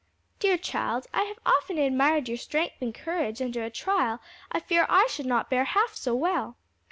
[0.39, 4.19] "Dear child, I have often admired your strength and courage under a trial
[4.51, 6.57] I fear I should not bear half so well."